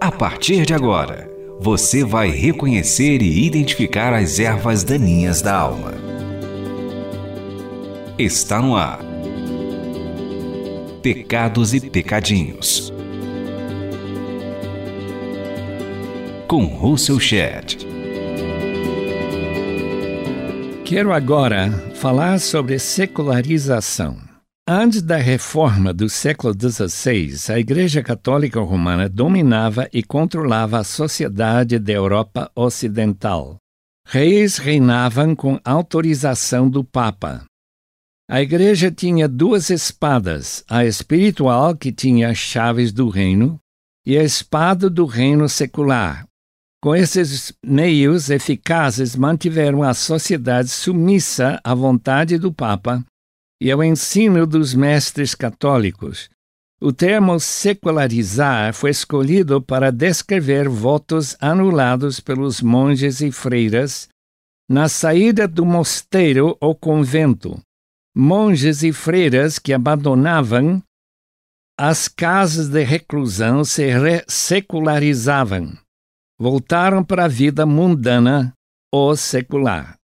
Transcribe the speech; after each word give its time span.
A 0.00 0.12
partir 0.12 0.66
de 0.66 0.74
agora, 0.74 1.30
você 1.58 2.04
vai 2.04 2.28
reconhecer 2.28 3.22
e 3.22 3.46
identificar 3.46 4.12
as 4.12 4.38
ervas 4.38 4.84
daninhas 4.84 5.40
da 5.40 5.56
alma. 5.56 5.94
Está 8.18 8.60
no 8.60 8.76
ar. 8.76 9.00
Pecados 11.02 11.72
e 11.72 11.80
Pecadinhos. 11.80 12.92
Com 16.46 16.64
Russell 16.66 17.18
Shedd. 17.18 17.78
Quero 20.84 21.12
agora 21.12 21.70
falar 21.94 22.38
sobre 22.40 22.78
secularização. 22.78 24.33
Antes 24.66 25.02
da 25.02 25.18
reforma 25.18 25.92
do 25.92 26.08
século 26.08 26.54
XVI, 26.54 27.52
a 27.52 27.58
Igreja 27.58 28.02
Católica 28.02 28.58
Romana 28.60 29.10
dominava 29.10 29.86
e 29.92 30.02
controlava 30.02 30.78
a 30.78 30.84
sociedade 30.84 31.78
da 31.78 31.92
Europa 31.92 32.50
Ocidental. 32.56 33.58
Reis 34.08 34.56
reinavam 34.56 35.36
com 35.36 35.60
autorização 35.62 36.70
do 36.70 36.82
Papa. 36.82 37.44
A 38.26 38.40
Igreja 38.40 38.90
tinha 38.90 39.28
duas 39.28 39.68
espadas: 39.68 40.64
a 40.66 40.82
espiritual, 40.82 41.76
que 41.76 41.92
tinha 41.92 42.30
as 42.30 42.38
chaves 42.38 42.90
do 42.90 43.10
reino, 43.10 43.60
e 44.06 44.16
a 44.16 44.24
espada 44.24 44.88
do 44.88 45.04
reino 45.04 45.46
secular. 45.46 46.26
Com 46.82 46.96
esses 46.96 47.52
meios 47.62 48.30
eficazes, 48.30 49.14
mantiveram 49.14 49.82
a 49.82 49.92
sociedade 49.92 50.70
submissa 50.70 51.60
à 51.62 51.74
vontade 51.74 52.38
do 52.38 52.50
Papa 52.50 53.04
e 53.60 53.70
ao 53.70 53.82
ensino 53.82 54.46
dos 54.46 54.74
mestres 54.74 55.34
católicos. 55.34 56.28
O 56.80 56.92
termo 56.92 57.40
secularizar 57.40 58.74
foi 58.74 58.90
escolhido 58.90 59.62
para 59.62 59.90
descrever 59.90 60.68
votos 60.68 61.36
anulados 61.40 62.20
pelos 62.20 62.60
monges 62.60 63.20
e 63.20 63.30
freiras 63.32 64.08
na 64.68 64.88
saída 64.88 65.46
do 65.46 65.64
mosteiro 65.64 66.56
ou 66.60 66.74
convento. 66.74 67.58
Monges 68.14 68.82
e 68.82 68.92
freiras 68.92 69.58
que 69.58 69.72
abandonavam 69.72 70.82
as 71.78 72.06
casas 72.06 72.68
de 72.68 72.84
reclusão 72.84 73.64
se 73.64 73.82
secularizavam, 74.28 75.76
voltaram 76.38 77.02
para 77.02 77.24
a 77.24 77.28
vida 77.28 77.66
mundana 77.66 78.52
ou 78.92 79.16
secular. 79.16 79.96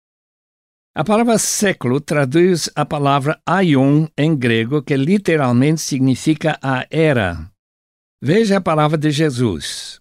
A 0.93 1.05
palavra 1.05 1.39
século 1.39 2.01
traduz 2.01 2.69
a 2.75 2.85
palavra 2.85 3.41
aion 3.47 4.09
em 4.19 4.35
grego, 4.35 4.83
que 4.83 4.97
literalmente 4.97 5.81
significa 5.81 6.59
a 6.61 6.85
era. 6.91 7.49
Veja 8.21 8.57
a 8.57 8.61
palavra 8.61 8.99
de 8.99 9.11
Jesus. 9.13 10.01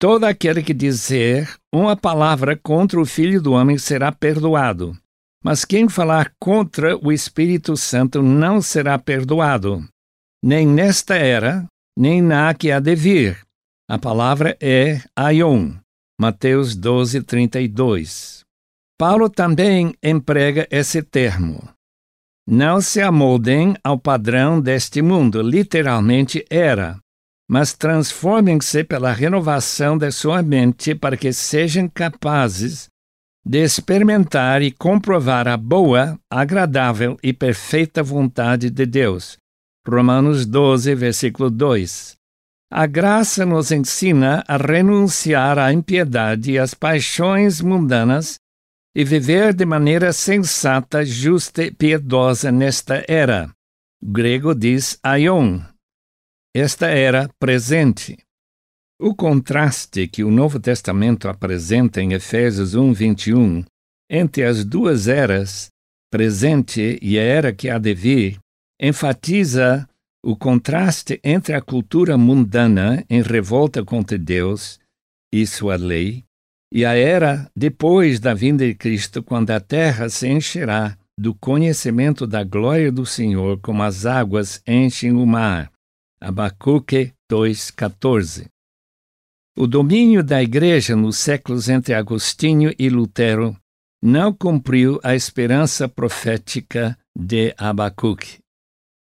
Todo 0.00 0.24
aquele 0.24 0.62
que 0.62 0.72
dizer 0.72 1.52
uma 1.74 1.96
palavra 1.96 2.56
contra 2.56 3.00
o 3.00 3.04
Filho 3.04 3.42
do 3.42 3.52
Homem 3.52 3.78
será 3.78 4.12
perdoado, 4.12 4.96
mas 5.44 5.64
quem 5.64 5.88
falar 5.88 6.32
contra 6.40 6.96
o 6.96 7.12
Espírito 7.12 7.76
Santo 7.76 8.22
não 8.22 8.62
será 8.62 8.96
perdoado, 8.98 9.84
nem 10.42 10.66
nesta 10.66 11.16
era, 11.16 11.66
nem 11.98 12.22
na 12.22 12.54
que 12.54 12.70
há 12.70 12.78
de 12.78 12.94
vir. 12.94 13.40
A 13.90 13.98
palavra 13.98 14.56
é 14.60 15.02
aion. 15.16 15.74
Mateus 16.20 16.76
12, 16.76 17.22
32. 17.22 18.42
Paulo 19.04 19.28
também 19.28 19.92
emprega 20.00 20.64
esse 20.70 21.02
termo. 21.02 21.68
Não 22.46 22.80
se 22.80 23.02
amoldem 23.02 23.74
ao 23.82 23.98
padrão 23.98 24.60
deste 24.60 25.02
mundo, 25.02 25.42
literalmente 25.42 26.44
era, 26.48 27.00
mas 27.50 27.72
transformem-se 27.72 28.84
pela 28.84 29.10
renovação 29.10 29.98
da 29.98 30.12
sua 30.12 30.40
mente 30.40 30.94
para 30.94 31.16
que 31.16 31.32
sejam 31.32 31.88
capazes 31.88 32.86
de 33.44 33.64
experimentar 33.64 34.62
e 34.62 34.70
comprovar 34.70 35.48
a 35.48 35.56
boa, 35.56 36.16
agradável 36.30 37.18
e 37.24 37.32
perfeita 37.32 38.04
vontade 38.04 38.70
de 38.70 38.86
Deus. 38.86 39.36
Romanos 39.84 40.46
12, 40.46 40.94
versículo 40.94 41.50
2. 41.50 42.14
A 42.70 42.86
graça 42.86 43.44
nos 43.44 43.72
ensina 43.72 44.44
a 44.46 44.56
renunciar 44.56 45.58
à 45.58 45.72
impiedade 45.72 46.52
e 46.52 46.58
às 46.60 46.72
paixões 46.72 47.60
mundanas 47.60 48.40
e 48.94 49.04
viver 49.04 49.54
de 49.54 49.64
maneira 49.64 50.12
sensata, 50.12 51.04
justa 51.04 51.64
e 51.64 51.70
piedosa 51.70 52.52
nesta 52.52 53.04
era. 53.08 53.50
O 54.02 54.12
grego 54.12 54.54
diz 54.54 54.98
aion. 55.02 55.60
Esta 56.54 56.88
era 56.88 57.30
presente. 57.38 58.18
O 59.00 59.14
contraste 59.14 60.06
que 60.06 60.22
o 60.22 60.30
Novo 60.30 60.60
Testamento 60.60 61.28
apresenta 61.28 62.02
em 62.02 62.12
Efésios 62.12 62.74
1, 62.74 62.92
21, 62.92 63.64
entre 64.10 64.44
as 64.44 64.64
duas 64.64 65.08
eras, 65.08 65.70
presente 66.10 66.98
e 67.00 67.18
a 67.18 67.22
era 67.22 67.52
que 67.54 67.70
há 67.70 67.78
de 67.78 67.94
vir, 67.94 68.38
enfatiza 68.80 69.88
o 70.24 70.36
contraste 70.36 71.18
entre 71.24 71.54
a 71.54 71.62
cultura 71.62 72.18
mundana 72.18 73.04
em 73.08 73.22
revolta 73.22 73.82
contra 73.82 74.18
Deus 74.18 74.78
e 75.32 75.46
sua 75.46 75.76
lei 75.76 76.24
e 76.74 76.86
a 76.86 76.94
era 76.94 77.50
depois 77.54 78.18
da 78.18 78.32
vinda 78.32 78.66
de 78.66 78.74
Cristo, 78.74 79.22
quando 79.22 79.50
a 79.50 79.60
terra 79.60 80.08
se 80.08 80.26
encherá 80.26 80.96
do 81.18 81.34
conhecimento 81.34 82.26
da 82.26 82.42
glória 82.42 82.90
do 82.90 83.04
Senhor, 83.04 83.60
como 83.60 83.82
as 83.82 84.06
águas 84.06 84.62
enchem 84.66 85.12
o 85.12 85.26
mar. 85.26 85.70
Abacuque 86.18 87.12
2,14 87.30 88.46
O 89.54 89.66
domínio 89.66 90.24
da 90.24 90.42
Igreja 90.42 90.96
nos 90.96 91.18
séculos 91.18 91.68
entre 91.68 91.92
Agostinho 91.92 92.72
e 92.78 92.88
Lutero 92.88 93.54
não 94.02 94.32
cumpriu 94.32 94.98
a 95.04 95.14
esperança 95.14 95.86
profética 95.86 96.96
de 97.14 97.54
Abacuque. 97.58 98.38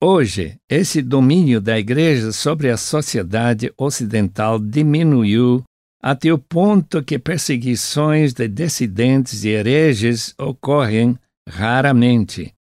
Hoje, 0.03 0.57
esse 0.69 1.01
domínio 1.01 1.61
da 1.61 1.79
Igreja 1.79 2.33
sobre 2.33 2.69
a 2.69 2.75
sociedade 2.75 3.71
ocidental 3.77 4.59
diminuiu 4.59 5.63
até 6.03 6.33
o 6.33 6.37
ponto 6.37 7.01
que 7.01 7.17
perseguições 7.17 8.33
de 8.33 8.45
dissidentes 8.49 9.45
e 9.45 9.49
hereges 9.49 10.35
ocorrem 10.37 11.17
raramente. 11.47 12.53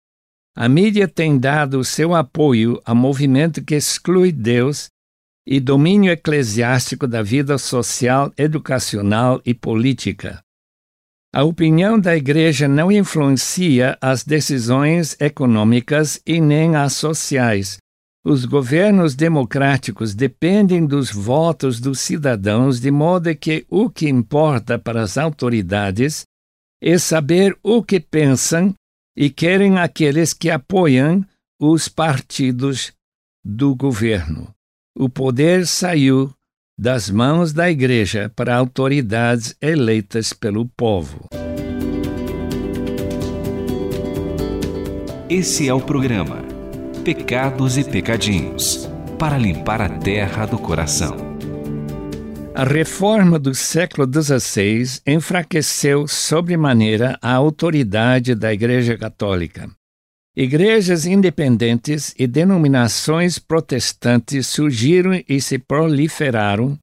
A 0.54 0.68
mídia 0.68 1.08
tem 1.08 1.38
dado 1.38 1.82
seu 1.82 2.14
apoio 2.14 2.78
a 2.84 2.94
movimento 2.94 3.64
que 3.64 3.74
exclui 3.74 4.30
Deus 4.30 4.90
e 5.46 5.58
domínio 5.58 6.12
eclesiástico 6.12 7.06
da 7.06 7.22
vida 7.22 7.56
social, 7.56 8.30
educacional 8.36 9.40
e 9.46 9.54
política. 9.54 10.42
A 11.32 11.42
opinião 11.42 11.98
da 11.98 12.14
Igreja 12.14 12.68
não 12.68 12.92
influencia 12.92 13.96
as 14.02 14.22
decisões 14.22 15.16
econômicas 15.18 16.20
e 16.26 16.40
nem 16.42 16.76
as 16.76 16.92
sociais, 16.92 17.78
os 18.24 18.44
governos 18.44 19.14
democráticos 19.14 20.14
dependem 20.14 20.84
dos 20.84 21.10
votos 21.10 21.80
dos 21.80 22.00
cidadãos, 22.00 22.78
de 22.78 22.90
modo 22.90 23.34
que 23.34 23.64
o 23.68 23.88
que 23.88 24.08
importa 24.08 24.78
para 24.78 25.02
as 25.02 25.16
autoridades 25.16 26.24
é 26.82 26.98
saber 26.98 27.56
o 27.62 27.82
que 27.82 27.98
pensam 27.98 28.74
e 29.16 29.30
querem 29.30 29.78
aqueles 29.78 30.32
que 30.32 30.50
apoiam 30.50 31.24
os 31.60 31.88
partidos 31.88 32.92
do 33.44 33.74
governo. 33.74 34.48
O 34.96 35.08
poder 35.08 35.66
saiu 35.66 36.32
das 36.78 37.10
mãos 37.10 37.52
da 37.52 37.70
Igreja 37.70 38.30
para 38.34 38.56
autoridades 38.56 39.54
eleitas 39.60 40.32
pelo 40.32 40.66
povo. 40.76 41.26
Esse 45.28 45.68
é 45.68 45.74
o 45.74 45.80
programa 45.80 46.49
Pecados 47.04 47.78
e 47.78 47.84
Pecadinhos 47.84 48.86
para 49.18 49.38
limpar 49.38 49.80
a 49.80 49.88
terra 49.88 50.44
do 50.44 50.58
coração. 50.58 51.16
A 52.54 52.62
reforma 52.62 53.38
do 53.38 53.54
século 53.54 54.06
XVI 54.06 55.00
enfraqueceu 55.06 56.06
sobremaneira 56.06 57.18
a 57.22 57.32
autoridade 57.32 58.34
da 58.34 58.52
Igreja 58.52 58.98
Católica. 58.98 59.70
Igrejas 60.36 61.06
independentes 61.06 62.14
e 62.18 62.26
denominações 62.26 63.38
protestantes 63.38 64.46
surgiram 64.48 65.18
e 65.26 65.40
se 65.40 65.58
proliferaram 65.58 66.76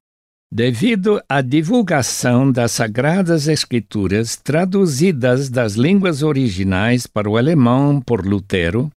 devido 0.52 1.22
à 1.28 1.40
divulgação 1.40 2.50
das 2.50 2.72
Sagradas 2.72 3.46
Escrituras 3.46 4.34
traduzidas 4.34 5.48
das 5.48 5.74
línguas 5.74 6.24
originais 6.24 7.06
para 7.06 7.30
o 7.30 7.36
alemão 7.36 8.00
por 8.00 8.26
Lutero 8.26 8.90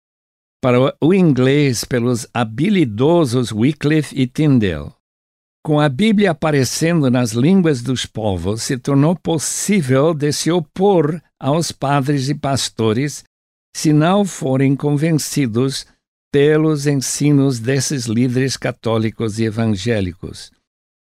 para 0.62 0.94
o 1.02 1.14
inglês 1.14 1.84
pelos 1.84 2.28
habilidosos 2.34 3.52
Wycliffe 3.52 4.14
e 4.20 4.28
Tyndale. 4.28 4.92
Com 5.64 5.80
a 5.80 5.90
Bíblia 5.90 6.32
aparecendo 6.32 7.10
nas 7.12 7.32
línguas 7.32 7.82
dos 7.82 8.06
povos, 8.06 8.64
se 8.64 8.78
tornou 8.78 9.16
possível 9.16 10.14
de 10.14 10.32
se 10.32 10.52
opor 10.52 11.22
aos 11.40 11.72
padres 11.72 12.30
e 12.30 12.36
pastores 12.36 13.24
se 13.76 13.94
não 13.94 14.26
forem 14.26 14.76
convencidos 14.76 15.86
pelos 16.32 16.88
ensinos 16.88 17.60
desses 17.60 18.06
líderes 18.06 18.58
católicos 18.58 19.40
e 19.40 19.46
evangélicos. 19.46 20.52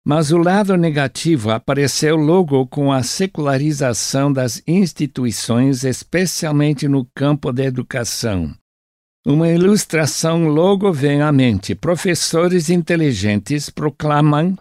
Mas 0.05 0.33
o 0.33 0.39
lado 0.39 0.77
negativo 0.77 1.51
apareceu 1.51 2.17
logo 2.17 2.67
com 2.67 2.93
a 2.93 3.03
secularização 3.03 4.33
das 4.33 4.61
instituições, 4.67 5.85
especialmente 5.85 6.89
no 6.89 7.07
campo 7.15 7.53
da 7.53 7.65
educação. 7.65 8.53
Uma 9.25 9.49
ilustração 9.49 10.49
logo 10.49 10.93
vem 10.93 11.23
à 11.23 11.31
mente. 11.31 11.77
Professores 11.77 12.69
inteligentes 12.69 13.71
proclamam 13.71 14.59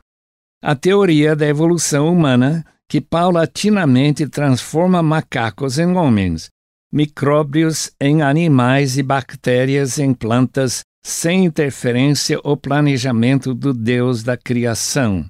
a 0.61 0.75
teoria 0.75 1.35
da 1.35 1.47
evolução 1.47 2.07
humana 2.13 2.63
que 2.87 3.01
paulatinamente 3.01 4.27
transforma 4.27 5.01
macacos 5.01 5.79
em 5.79 5.95
homens, 5.95 6.49
micróbios 6.93 7.89
em 7.99 8.21
animais 8.21 8.99
e 8.99 9.03
bactérias 9.03 9.97
em 9.97 10.13
plantas, 10.13 10.81
sem 11.03 11.45
interferência 11.45 12.39
ou 12.43 12.55
planejamento 12.55 13.55
do 13.55 13.73
Deus 13.73 14.21
da 14.21 14.37
criação. 14.37 15.25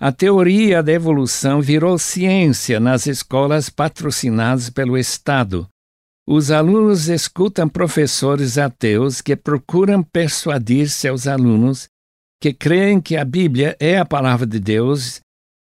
A 0.00 0.12
teoria 0.12 0.80
da 0.80 0.92
evolução 0.92 1.60
virou 1.60 1.98
ciência 1.98 2.78
nas 2.78 3.06
escolas 3.06 3.68
patrocinadas 3.68 4.70
pelo 4.70 4.96
Estado. 4.96 5.66
Os 6.32 6.52
alunos 6.52 7.08
escutam 7.08 7.68
professores 7.68 8.56
ateus 8.56 9.20
que 9.20 9.34
procuram 9.34 10.00
persuadir 10.00 10.88
seus 10.88 11.26
alunos 11.26 11.88
que 12.40 12.54
creem 12.54 13.00
que 13.00 13.16
a 13.16 13.24
Bíblia 13.24 13.76
é 13.80 13.98
a 13.98 14.04
palavra 14.04 14.46
de 14.46 14.60
Deus 14.60 15.20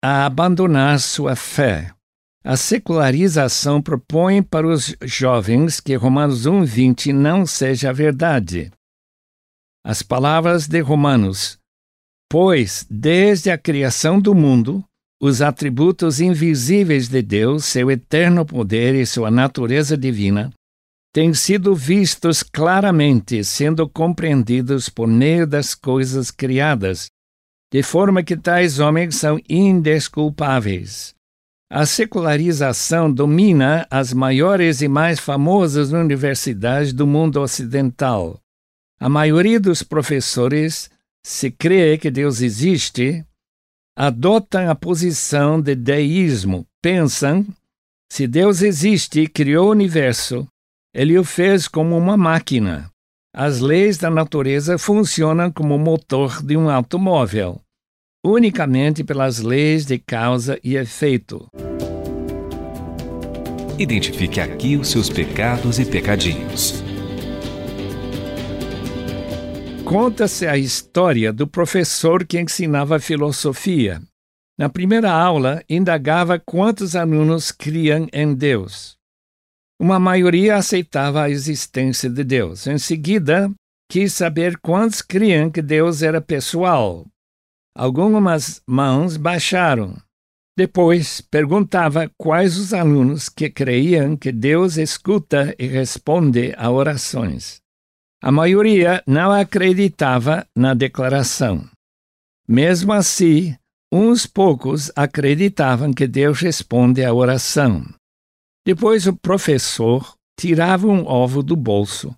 a 0.04 0.26
abandonar 0.26 1.00
sua 1.00 1.34
fé. 1.34 1.94
A 2.44 2.58
secularização 2.58 3.82
propõe 3.82 4.44
para 4.44 4.68
os 4.68 4.94
jovens 5.02 5.80
que 5.80 5.96
Romanos 5.96 6.46
1:20 6.46 7.14
não 7.14 7.46
seja 7.46 7.94
verdade. 7.94 8.70
As 9.82 10.02
palavras 10.02 10.68
de 10.68 10.82
Romanos: 10.82 11.58
Pois 12.30 12.86
desde 12.90 13.50
a 13.50 13.58
criação 13.58 14.20
do 14.20 14.36
mundo, 14.36 14.84
os 15.22 15.42
atributos 15.42 16.22
invisíveis 16.22 17.10
de 17.10 17.22
Deus, 17.22 17.66
seu 17.66 17.92
eterno 17.92 18.46
poder 18.46 18.96
e 18.96 19.06
sua 19.06 19.30
natureza 19.30 19.98
divina, 19.98 20.52
têm 21.14 21.34
sido 21.34 21.76
vistos 21.76 22.42
claramente, 22.42 23.44
sendo 23.44 23.90
compreendidos 23.90 24.88
por 24.88 25.08
meio 25.08 25.46
das 25.46 25.76
coisas 25.76 26.32
criadas, 26.32 27.08
de 27.72 27.84
forma 27.84 28.24
que 28.24 28.38
tais 28.38 28.80
homens 28.80 29.16
são 29.16 29.40
indesculpáveis. 29.50 31.14
A 31.72 31.86
secularização 31.86 33.12
domina 33.12 33.86
as 33.92 34.12
maiores 34.14 34.82
e 34.82 34.88
mais 34.88 35.20
famosas 35.20 35.92
universidades 35.92 36.94
do 36.94 37.06
mundo 37.06 37.40
ocidental. 37.40 38.40
A 39.00 39.08
maioria 39.08 39.60
dos 39.60 39.84
professores, 39.84 40.90
se 41.24 41.52
crê 41.52 41.98
que 41.98 42.10
Deus 42.10 42.42
existe, 42.42 43.24
adotam 43.98 44.70
a 44.70 44.76
posição 44.76 45.62
de 45.62 45.76
deísmo. 45.76 46.66
Pensam: 46.82 47.46
se 48.12 48.28
Deus 48.28 48.62
existe 48.62 49.22
e 49.22 49.28
criou 49.28 49.68
o 49.68 49.72
universo, 49.72 50.48
ele 50.94 51.18
o 51.18 51.24
fez 51.24 51.68
como 51.68 51.98
uma 51.98 52.18
máquina. 52.18 52.90
As 53.36 53.60
leis 53.60 53.98
da 53.98 54.10
natureza 54.10 54.78
funcionam 54.78 55.52
como 55.52 55.76
o 55.76 55.80
motor 55.80 56.42
de 56.44 56.58
um 56.58 56.70
automóvel 56.70 57.62
unicamente 58.26 59.04
pelas 59.04 59.40
leis 59.40 59.86
de 59.86 59.98
causa 59.98 60.60
e 60.64 60.76
efeito. 60.76 61.48
Identifique 63.78 64.42
aqui 64.42 64.76
os 64.76 64.90
seus 64.90 65.10
pecados 65.10 65.80
e 65.80 65.86
pecadinhos. 65.86 66.84
Conta-se 69.90 70.46
a 70.46 70.56
história 70.56 71.34
do 71.34 71.48
professor 71.48 72.24
que 72.24 72.40
ensinava 72.40 73.00
filosofia. 73.00 74.00
Na 74.58 74.70
primeira 74.70 75.12
aula, 75.12 75.64
indagava 75.68 76.38
quantos 76.40 76.96
alunos 76.96 77.52
criam 77.52 78.08
em 78.14 78.36
Deus. 78.36 78.96
Uma 79.82 80.00
maioria 80.00 80.58
aceitava 80.58 81.24
a 81.24 81.30
existência 81.30 82.10
de 82.10 82.24
Deus. 82.24 82.68
Em 82.68 82.78
seguida, 82.78 83.52
quis 83.90 84.14
saber 84.14 84.60
quantos 84.60 85.02
criam 85.02 85.50
que 85.50 85.62
Deus 85.62 86.04
era 86.04 86.22
pessoal, 86.22 87.06
Algumas 87.80 88.62
mãos 88.68 89.16
baixaram. 89.16 89.96
Depois 90.58 91.22
perguntava 91.22 92.12
quais 92.18 92.58
os 92.58 92.74
alunos 92.74 93.30
que 93.30 93.50
creiam 93.50 94.18
que 94.18 94.34
Deus 94.34 94.76
escuta 94.76 95.56
e 95.58 95.66
responde 95.66 96.54
a 96.58 96.70
orações. 96.70 97.62
A 98.22 98.32
maioria 98.32 99.02
não 99.08 99.32
acreditava 99.32 100.46
na 100.56 100.74
declaração. 100.74 101.70
Mesmo 102.48 102.92
assim, 102.92 103.56
uns 103.92 104.26
poucos 104.26 104.92
acreditavam 104.96 105.94
que 105.94 106.08
Deus 106.08 106.40
responde 106.40 107.04
à 107.04 107.14
oração. 107.14 107.86
Depois 108.66 109.08
o 109.08 109.16
professor 109.16 110.14
tirava 110.40 110.88
um 110.88 111.08
ovo 111.08 111.42
do 111.42 111.56
bolso 111.56 112.14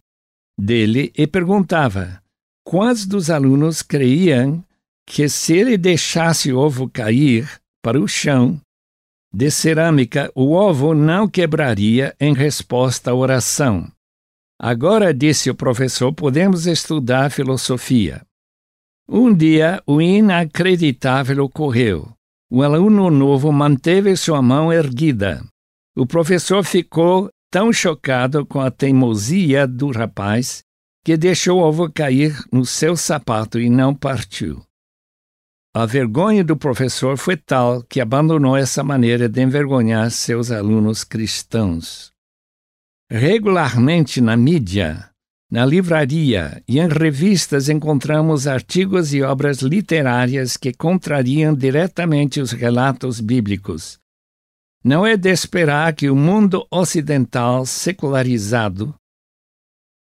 dele 0.59 1.11
e 1.17 1.27
perguntava 1.27 2.21
quantos 2.65 3.05
dos 3.05 3.29
alunos 3.29 3.81
creiam 3.81 4.63
que 5.07 5.27
se 5.29 5.53
ele 5.53 5.77
deixasse 5.77 6.51
o 6.51 6.57
ovo 6.57 6.89
cair 6.89 7.61
para 7.83 7.99
o 7.99 8.07
chão 8.07 8.59
de 9.33 9.49
cerâmica, 9.49 10.29
o 10.35 10.51
ovo 10.51 10.93
não 10.93 11.27
quebraria 11.27 12.13
em 12.19 12.33
resposta 12.33 13.11
à 13.11 13.15
oração. 13.15 13.89
Agora, 14.63 15.11
disse 15.11 15.49
o 15.49 15.55
professor, 15.55 16.13
podemos 16.13 16.67
estudar 16.67 17.31
filosofia. 17.31 18.21
Um 19.09 19.33
dia, 19.33 19.81
o 19.87 19.99
inacreditável 19.99 21.43
ocorreu. 21.45 22.13
O 22.47 22.61
aluno 22.61 23.09
novo 23.09 23.51
manteve 23.51 24.15
sua 24.15 24.39
mão 24.39 24.71
erguida. 24.71 25.43
O 25.97 26.05
professor 26.05 26.63
ficou 26.63 27.27
tão 27.49 27.73
chocado 27.73 28.45
com 28.45 28.61
a 28.61 28.69
teimosia 28.69 29.65
do 29.65 29.89
rapaz 29.89 30.61
que 31.03 31.17
deixou 31.17 31.59
o 31.59 31.63
ovo 31.63 31.91
cair 31.91 32.37
no 32.53 32.63
seu 32.63 32.95
sapato 32.95 33.59
e 33.59 33.67
não 33.67 33.95
partiu. 33.95 34.61
A 35.73 35.87
vergonha 35.87 36.43
do 36.43 36.55
professor 36.55 37.17
foi 37.17 37.35
tal 37.35 37.81
que 37.81 37.99
abandonou 37.99 38.55
essa 38.55 38.83
maneira 38.83 39.27
de 39.27 39.41
envergonhar 39.41 40.11
seus 40.11 40.51
alunos 40.51 41.03
cristãos. 41.03 42.10
Regularmente 43.13 44.21
na 44.21 44.37
mídia, 44.37 45.09
na 45.51 45.65
livraria 45.65 46.63
e 46.65 46.79
em 46.79 46.87
revistas 46.87 47.67
encontramos 47.67 48.47
artigos 48.47 49.13
e 49.13 49.21
obras 49.21 49.57
literárias 49.57 50.55
que 50.55 50.71
contrariam 50.71 51.53
diretamente 51.53 52.39
os 52.39 52.53
relatos 52.53 53.19
bíblicos. 53.19 53.99
Não 54.81 55.05
é 55.05 55.17
de 55.17 55.29
esperar 55.29 55.93
que 55.93 56.09
o 56.09 56.15
mundo 56.15 56.65
ocidental 56.71 57.65
secularizado 57.65 58.95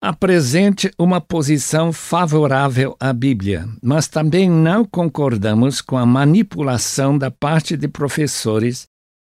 apresente 0.01 0.89
uma 0.97 1.19
posição 1.19 1.91
favorável 1.91 2.95
à 3.01 3.11
Bíblia, 3.11 3.67
mas 3.83 4.07
também 4.07 4.49
não 4.49 4.85
concordamos 4.85 5.81
com 5.81 5.97
a 5.97 6.05
manipulação 6.05 7.17
da 7.17 7.29
parte 7.29 7.75
de 7.75 7.89
professores 7.89 8.87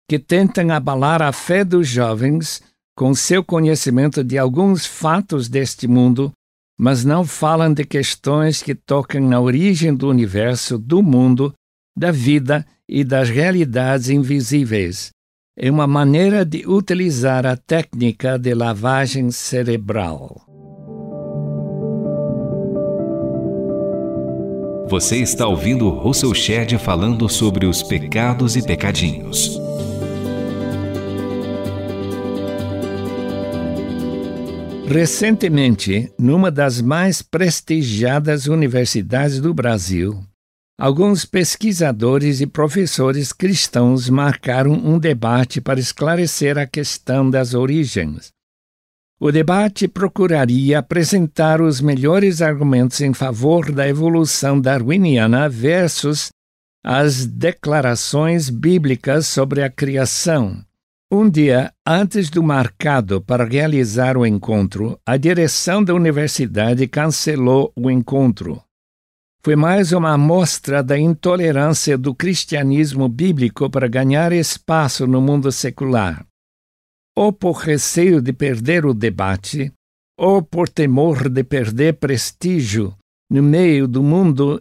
que 0.07 0.19
tentam 0.19 0.71
abalar 0.71 1.23
a 1.23 1.33
fé 1.33 1.65
dos 1.65 1.89
jovens 1.89 2.63
com 2.97 3.15
seu 3.15 3.45
conhecimento 3.45 4.23
de 4.23 4.39
alguns 4.39 4.87
fatos 4.87 5.49
deste 5.49 5.89
mundo, 5.89 6.33
mas 6.79 7.05
não 7.05 7.25
falam 7.25 7.73
de 7.73 7.85
questões 7.85 8.63
que 8.63 8.75
tocam 8.75 9.21
na 9.21 9.41
origem 9.41 9.95
do 9.95 10.09
universo, 10.09 10.79
do 10.79 11.03
mundo, 11.03 11.53
da 11.97 12.11
vida 12.11 12.67
e 12.89 13.05
das 13.05 13.29
realidades 13.29 14.09
invisíveis. 14.09 15.11
É 15.57 15.71
uma 15.71 15.87
maneira 15.87 16.45
de 16.45 16.67
utilizar 16.67 17.47
a 17.47 17.57
técnica 17.57 18.39
de 18.39 18.53
lavagem 18.55 19.31
cerebral. 19.31 20.43
Você 24.89 25.17
está 25.17 25.47
ouvindo 25.47 25.89
Russell 25.89 26.35
Shedd 26.35 26.77
falando 26.79 27.29
sobre 27.29 27.67
os 27.67 27.83
pecados 27.83 28.55
e 28.55 28.63
pecadinhos. 28.63 29.64
Recentemente, 34.87 36.13
numa 36.19 36.51
das 36.51 36.81
mais 36.81 37.23
prestigiadas 37.23 38.47
universidades 38.47 39.41
do 39.41 39.55
Brasil, 39.55 40.23
alguns 40.79 41.25
pesquisadores 41.25 42.41
e 42.41 42.47
professores 42.47 43.33
cristãos 43.33 44.11
marcaram 44.11 44.73
um 44.73 44.99
debate 44.99 45.61
para 45.61 45.81
esclarecer 45.81 46.59
a 46.59 46.67
questão 46.67 47.31
das 47.31 47.55
origens. 47.55 48.29
O 49.19 49.33
debate 49.33 49.89
procuraria 49.89 50.81
apresentar 50.81 51.63
os 51.63 51.81
melhores 51.81 52.43
argumentos 52.43 53.01
em 53.01 53.15
favor 53.15 53.73
da 53.73 53.89
evolução 53.89 54.61
darwiniana 54.61 55.49
versus 55.49 56.29
as 56.85 57.25
declarações 57.25 58.51
bíblicas 58.51 59.27
sobre 59.27 59.63
a 59.63 59.71
criação. 59.71 60.63
Um 61.17 61.31
dia 61.31 61.73
antes 61.87 62.29
do 62.29 62.43
marcado 62.43 63.23
para 63.23 63.45
realizar 63.45 64.17
o 64.17 64.27
encontro, 64.27 64.99
a 65.07 65.17
direção 65.17 65.81
da 65.81 65.95
universidade 65.95 66.89
cancelou 66.89 67.73
o 67.77 67.89
encontro. 67.89 68.61
Foi 69.45 69.55
mais 69.55 69.93
uma 69.93 70.15
amostra 70.15 70.83
da 70.83 70.99
intolerância 70.99 71.97
do 71.97 72.17
cristianismo 72.17 73.09
bíblico 73.09 73.71
para 73.71 73.87
ganhar 73.87 74.33
espaço 74.33 75.07
no 75.07 75.21
mundo 75.21 75.53
secular. 75.53 76.27
Ou 77.17 77.33
por 77.33 77.59
receio 77.59 78.21
de 78.21 78.33
perder 78.33 78.85
o 78.85 78.93
debate, 78.93 79.73
ou 80.19 80.43
por 80.43 80.69
temor 80.69 81.29
de 81.29 81.45
perder 81.45 81.95
prestígio 81.95 82.93
no 83.31 83.41
meio 83.41 83.87
do 83.87 84.03
mundo 84.03 84.61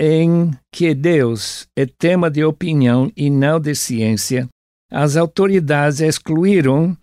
em 0.00 0.50
que 0.72 0.92
Deus 0.92 1.68
é 1.78 1.86
tema 1.86 2.28
de 2.28 2.44
opinião 2.44 3.12
e 3.16 3.30
não 3.30 3.60
de 3.60 3.76
ciência, 3.76 4.48
as 4.94 5.16
autoridades 5.16 6.00
excluíram 6.00 6.96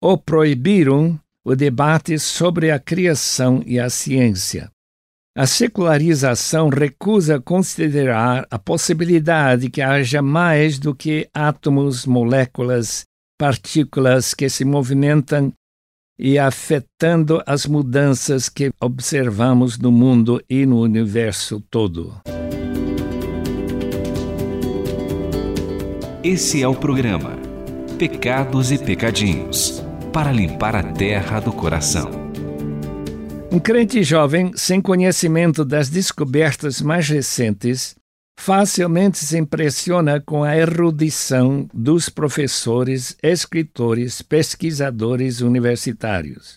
ou 0.00 0.16
proibiram 0.16 1.18
o 1.44 1.56
debate 1.56 2.16
sobre 2.16 2.70
a 2.70 2.78
criação 2.78 3.60
e 3.66 3.80
a 3.80 3.90
ciência. 3.90 4.70
A 5.36 5.44
secularização 5.44 6.68
recusa 6.68 7.40
considerar 7.40 8.46
a 8.48 8.56
possibilidade 8.56 9.68
que 9.68 9.82
haja 9.82 10.22
mais 10.22 10.78
do 10.78 10.94
que 10.94 11.28
átomos, 11.34 12.06
moléculas, 12.06 13.02
partículas 13.36 14.32
que 14.32 14.48
se 14.48 14.64
movimentam 14.64 15.52
e 16.16 16.38
afetando 16.38 17.42
as 17.44 17.66
mudanças 17.66 18.48
que 18.48 18.70
observamos 18.80 19.76
no 19.76 19.90
mundo 19.90 20.40
e 20.48 20.64
no 20.64 20.80
universo 20.80 21.60
todo. 21.68 22.14
Esse 26.24 26.62
é 26.62 26.66
o 26.66 26.74
programa 26.74 27.36
Pecados 27.98 28.72
e 28.72 28.78
Pecadinhos 28.78 29.84
para 30.10 30.32
limpar 30.32 30.74
a 30.74 30.82
terra 30.82 31.38
do 31.38 31.52
coração. 31.52 32.10
Um 33.52 33.58
crente 33.58 34.02
jovem, 34.02 34.50
sem 34.56 34.80
conhecimento 34.80 35.66
das 35.66 35.90
descobertas 35.90 36.80
mais 36.80 37.06
recentes, 37.10 37.94
facilmente 38.40 39.18
se 39.18 39.36
impressiona 39.36 40.18
com 40.18 40.42
a 40.42 40.56
erudição 40.56 41.68
dos 41.74 42.08
professores, 42.08 43.18
escritores, 43.22 44.22
pesquisadores 44.22 45.42
universitários. 45.42 46.56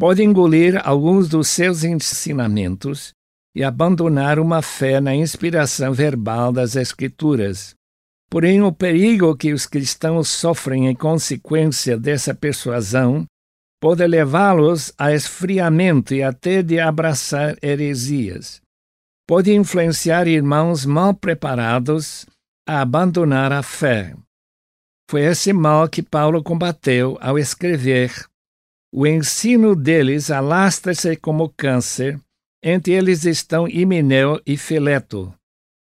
Pode 0.00 0.24
engolir 0.24 0.80
alguns 0.82 1.28
dos 1.28 1.48
seus 1.48 1.84
ensinamentos 1.84 3.12
e 3.54 3.62
abandonar 3.62 4.38
uma 4.38 4.62
fé 4.62 4.98
na 4.98 5.14
inspiração 5.14 5.92
verbal 5.92 6.50
das 6.50 6.74
Escrituras, 6.74 7.74
Porém, 8.34 8.60
o 8.62 8.72
perigo 8.72 9.36
que 9.36 9.52
os 9.52 9.64
cristãos 9.64 10.28
sofrem 10.28 10.88
em 10.88 10.94
consequência 10.96 11.96
dessa 11.96 12.34
persuasão 12.34 13.24
pode 13.80 14.04
levá-los 14.04 14.92
a 14.98 15.12
esfriamento 15.12 16.12
e 16.12 16.20
até 16.20 16.60
de 16.60 16.80
abraçar 16.80 17.56
heresias. 17.62 18.60
Pode 19.24 19.54
influenciar 19.54 20.26
irmãos 20.26 20.84
mal 20.84 21.14
preparados 21.14 22.26
a 22.68 22.80
abandonar 22.80 23.52
a 23.52 23.62
fé. 23.62 24.16
Foi 25.08 25.20
esse 25.20 25.52
mal 25.52 25.88
que 25.88 26.02
Paulo 26.02 26.42
combateu 26.42 27.16
ao 27.20 27.38
escrever: 27.38 28.10
O 28.92 29.06
ensino 29.06 29.76
deles 29.76 30.28
alastra-se 30.28 31.14
como 31.14 31.54
câncer, 31.56 32.18
entre 32.60 32.94
eles 32.94 33.24
estão 33.24 33.68
Himeneu 33.68 34.42
e 34.44 34.56
Fileto 34.56 35.32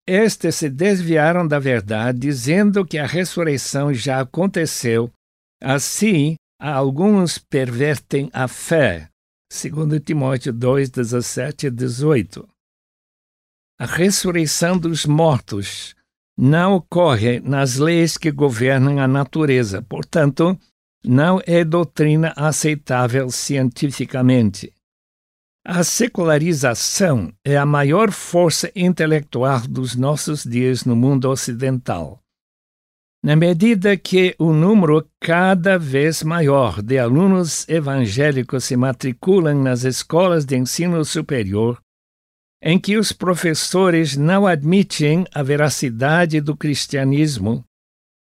estes 0.07 0.55
se 0.55 0.71
desviaram 0.71 1.47
da 1.47 1.59
verdade, 1.59 2.19
dizendo 2.19 2.85
que 2.85 2.99
a 2.99 3.07
ressurreição 3.07 3.93
já 3.93 4.21
aconteceu. 4.21 5.11
Assim, 5.61 6.37
alguns 6.61 7.39
pervertem 7.39 8.31
a 8.33 8.47
fé. 8.47 9.09
Segundo 9.51 9.99
Timóteo 9.99 10.53
2, 10.53 10.91
17 10.91 11.67
e 11.67 11.71
18. 11.71 12.49
A 13.79 13.87
ressurreição 13.87 14.79
dos 14.79 15.05
mortos 15.05 15.95
não 16.39 16.75
ocorre 16.75 17.41
nas 17.41 17.77
leis 17.77 18.17
que 18.17 18.31
governam 18.31 18.99
a 18.99 19.09
natureza, 19.09 19.83
portanto, 19.83 20.59
não 21.05 21.41
é 21.47 21.65
doutrina 21.65 22.33
aceitável 22.37 23.31
cientificamente. 23.31 24.73
A 25.69 25.83
secularização 25.83 27.33
é 27.45 27.57
a 27.57 27.67
maior 27.67 28.13
força 28.13 28.71
intelectual 28.77 29.63
dos 29.63 29.97
nossos 29.97 30.45
dias 30.45 30.85
no 30.85 30.95
mundo 30.95 31.29
ocidental. 31.29 32.23
Na 33.21 33.35
medida 33.35 33.97
que 33.97 34.37
o 34.39 34.53
número 34.53 35.05
cada 35.21 35.77
vez 35.77 36.23
maior 36.23 36.81
de 36.81 37.01
alunos 37.01 37.69
evangélicos 37.69 38.63
se 38.63 38.77
matriculam 38.77 39.61
nas 39.61 39.83
escolas 39.83 40.45
de 40.45 40.57
ensino 40.57 41.05
superior, 41.05 41.83
em 42.63 42.79
que 42.79 42.97
os 42.97 43.11
professores 43.11 44.17
não 44.17 44.47
admitem 44.47 45.27
a 45.35 45.43
veracidade 45.43 46.41
do 46.41 46.57
cristianismo, 46.57 47.65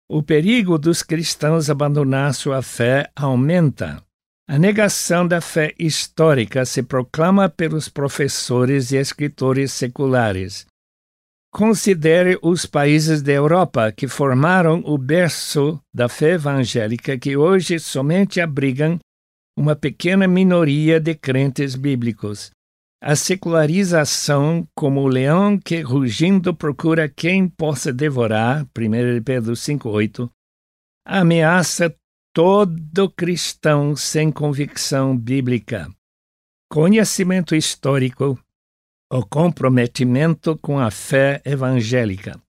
o 0.08 0.22
perigo 0.22 0.78
dos 0.78 1.02
cristãos 1.02 1.68
abandonar 1.68 2.34
sua 2.34 2.62
fé 2.62 3.10
aumenta. 3.16 4.00
A 4.48 4.58
negação 4.58 5.26
da 5.26 5.40
fé 5.40 5.72
histórica 5.78 6.64
se 6.64 6.82
proclama 6.82 7.48
pelos 7.48 7.88
professores 7.88 8.90
e 8.90 8.96
escritores 8.96 9.72
seculares. 9.72 10.66
Considere 11.52 12.38
os 12.42 12.66
países 12.66 13.22
da 13.22 13.30
Europa 13.30 13.92
que 13.92 14.08
formaram 14.08 14.82
o 14.84 14.98
berço 14.98 15.80
da 15.94 16.08
fé 16.08 16.32
evangélica 16.32 17.18
que 17.18 17.36
hoje 17.36 17.78
somente 17.78 18.40
abrigam 18.40 18.98
uma 19.56 19.76
pequena 19.76 20.26
minoria 20.26 20.98
de 20.98 21.14
crentes 21.14 21.76
bíblicos. 21.76 22.50
A 23.02 23.14
secularização, 23.14 24.66
como 24.74 25.02
o 25.02 25.08
leão 25.08 25.58
que 25.58 25.80
rugindo 25.82 26.54
procura 26.54 27.08
quem 27.08 27.48
possa 27.48 27.92
devorar, 27.92 28.64
1 28.64 29.22
Pedro 29.22 29.52
5,8, 29.52 30.30
ameaça 31.06 31.94
todo 32.32 33.10
cristão 33.10 33.94
sem 33.94 34.32
convicção 34.32 35.16
bíblica, 35.16 35.88
conhecimento 36.70 37.54
histórico 37.54 38.38
ou 39.10 39.26
comprometimento 39.26 40.56
com 40.56 40.78
a 40.78 40.90
fé 40.90 41.42
evangélica. 41.44 42.40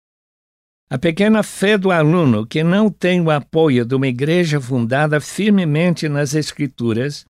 A 0.90 0.98
pequena 0.98 1.44
fé 1.44 1.78
do 1.78 1.92
aluno 1.92 2.48
que 2.48 2.64
não 2.64 2.90
tem 2.90 3.20
o 3.20 3.30
apoio 3.30 3.84
de 3.84 3.94
uma 3.96 4.08
igreja 4.08 4.62
fundada 4.62 5.20
firmemente 5.20 6.08
nas 6.08 6.34
Escrituras 6.34 7.26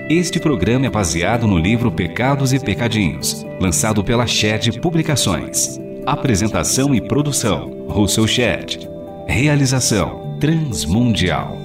Este 0.09 0.39
programa 0.39 0.85
é 0.85 0.89
baseado 0.89 1.45
no 1.45 1.57
livro 1.57 1.91
Pecados 1.91 2.53
e 2.53 2.59
Pecadinhos, 2.59 3.45
lançado 3.59 4.01
pela 4.01 4.25
Shed 4.25 4.79
Publicações. 4.79 5.88
Apresentação 6.05 6.95
e 6.95 7.01
produção: 7.01 7.85
Russell 7.87 8.27
Shed. 8.27 8.89
Realização: 9.27 10.37
Transmundial. 10.39 11.58